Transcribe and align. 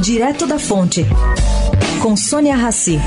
Direto 0.00 0.46
da 0.46 0.58
Fonte, 0.58 1.04
com 2.02 2.16
Sônia 2.16 2.56
Rassi. 2.56 2.98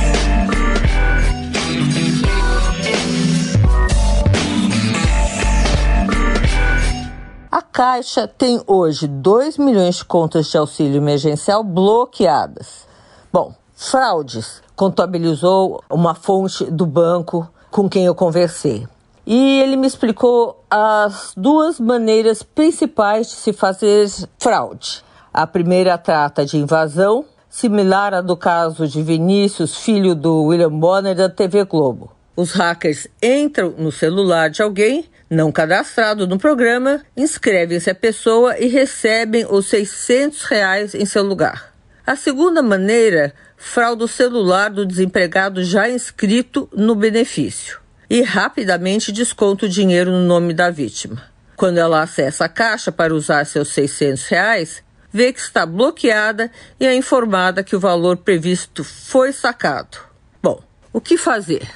A 7.52 7.62
Caixa 7.64 8.28
tem 8.28 8.62
hoje 8.68 9.08
2 9.08 9.58
milhões 9.58 9.96
de 9.96 10.06
contas 10.06 10.52
de 10.52 10.56
auxílio 10.56 10.98
emergencial 10.98 11.64
bloqueadas. 11.64 12.86
Bom, 13.32 13.56
fraudes 13.76 14.62
contabilizou 14.76 15.84
uma 15.90 16.14
fonte 16.14 16.66
do 16.66 16.86
banco 16.86 17.50
com 17.72 17.90
quem 17.90 18.06
eu 18.06 18.14
conversei. 18.14 18.88
E 19.26 19.62
ele 19.62 19.76
me 19.76 19.88
explicou 19.88 20.64
as 20.70 21.34
duas 21.36 21.80
maneiras 21.80 22.44
principais 22.44 23.30
de 23.30 23.34
se 23.34 23.52
fazer 23.52 24.08
fraude. 24.38 25.04
A 25.34 25.48
primeira 25.48 25.98
trata 25.98 26.46
de 26.46 26.58
invasão, 26.58 27.26
similar 27.50 28.14
à 28.14 28.22
do 28.22 28.38
caso 28.38 28.88
de 28.88 29.02
Vinícius, 29.02 29.80
filho 29.80 30.14
do 30.14 30.44
William 30.44 30.70
Bonner 30.70 31.16
da 31.16 31.28
TV 31.28 31.66
Globo. 31.66 32.16
Os 32.36 32.52
hackers 32.52 33.08
entram 33.20 33.74
no 33.76 33.92
celular 33.92 34.52
de 34.52 34.62
alguém 34.62 35.06
não 35.28 35.52
cadastrado 35.52 36.28
no 36.28 36.38
programa, 36.38 37.02
inscrevem-se 37.18 37.90
a 37.90 37.96
pessoa 37.96 38.60
e 38.60 38.68
recebem 38.68 39.44
os 39.50 39.66
600 39.66 40.44
reais 40.44 40.94
em 40.94 41.04
seu 41.04 41.24
lugar. 41.24 41.74
A 42.06 42.16
segunda 42.16 42.62
maneira, 42.62 43.34
fraude 43.58 44.04
o 44.04 44.08
celular 44.08 44.70
do 44.70 44.86
desempregado 44.86 45.64
já 45.64 45.90
inscrito 45.90 46.70
no 46.72 46.94
benefício 46.94 47.80
e 48.08 48.22
rapidamente 48.22 49.12
desconta 49.12 49.66
o 49.66 49.70
dinheiro 49.70 50.12
no 50.12 50.24
nome 50.26 50.54
da 50.54 50.70
vítima. 50.70 51.24
Quando 51.56 51.80
ela 51.80 52.04
acessa 52.04 52.46
a 52.46 52.50
caixa 52.50 52.92
para 52.92 53.16
usar 53.16 53.44
seus 53.46 53.70
600 53.70 54.26
reais, 54.28 54.84
vê 55.14 55.32
que 55.32 55.40
está 55.40 55.66
bloqueada 55.66 56.52
e 56.80 56.88
é 56.88 56.96
informada 56.96 57.64
que 57.64 57.76
o 57.76 57.80
valor 57.80 58.18
previsto 58.18 58.84
foi 58.84 59.32
sacado. 59.32 60.00
Bom, 60.42 60.60
o 60.92 61.00
que 61.00 61.18
fazer? 61.18 61.70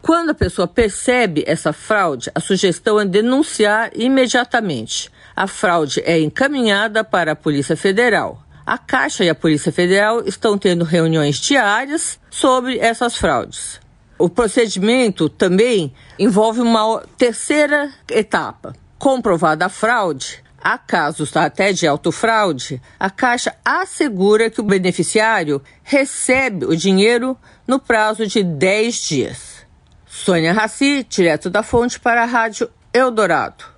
Quando 0.00 0.30
a 0.30 0.34
pessoa 0.34 0.68
percebe 0.68 1.42
essa 1.46 1.72
fraude, 1.72 2.30
a 2.34 2.38
sugestão 2.38 3.00
é 3.00 3.04
denunciar 3.04 3.90
imediatamente. 3.96 5.10
A 5.34 5.46
fraude 5.48 6.00
é 6.04 6.20
encaminhada 6.20 7.02
para 7.02 7.32
a 7.32 7.36
Polícia 7.36 7.76
Federal. 7.76 8.40
A 8.64 8.78
Caixa 8.78 9.24
e 9.24 9.28
a 9.28 9.34
Polícia 9.34 9.72
Federal 9.72 10.22
estão 10.24 10.56
tendo 10.56 10.84
reuniões 10.84 11.36
diárias 11.36 12.20
sobre 12.30 12.78
essas 12.78 13.16
fraudes. 13.16 13.80
O 14.16 14.28
procedimento 14.28 15.28
também 15.28 15.92
envolve 16.18 16.60
uma 16.60 17.02
terceira 17.18 17.90
etapa. 18.08 18.74
Comprovada 18.98 19.66
a 19.66 19.68
fraude, 19.68 20.43
Há 20.66 20.78
casos 20.78 21.36
até 21.36 21.74
de 21.74 21.86
autofraude, 21.86 22.80
a 22.98 23.10
Caixa 23.10 23.54
assegura 23.62 24.48
que 24.48 24.62
o 24.62 24.64
beneficiário 24.64 25.62
recebe 25.82 26.64
o 26.64 26.74
dinheiro 26.74 27.36
no 27.68 27.78
prazo 27.78 28.26
de 28.26 28.42
10 28.42 28.96
dias. 28.96 29.66
Sônia 30.06 30.54
Raci, 30.54 31.04
direto 31.06 31.50
da 31.50 31.62
fonte 31.62 32.00
para 32.00 32.22
a 32.22 32.24
Rádio 32.24 32.70
Eldorado. 32.94 33.73